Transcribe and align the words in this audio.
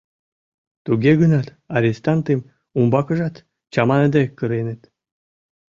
Туге 0.85 1.11
гынат, 1.21 1.47
арестантым 1.75 2.39
умбакыжат 2.77 3.35
чаманыде 3.73 4.23
кыреныт. 4.37 4.81